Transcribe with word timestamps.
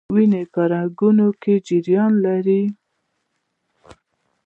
وینه 0.15 0.41
په 0.53 0.61
رګونو 0.71 1.27
کې 1.41 1.53
جریان 1.67 2.11
لري 2.25 2.61